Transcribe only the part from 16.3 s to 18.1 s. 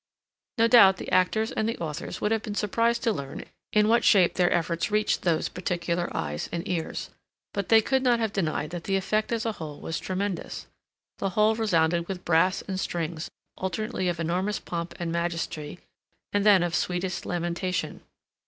and then of sweetest lamentation.